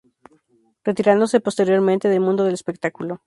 [0.83, 3.19] Retirándose posteriormente del mundo del espectáculo.